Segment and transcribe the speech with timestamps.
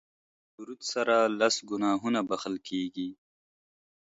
[0.51, 3.09] په درود سره لس ګناهونه بښل کیږي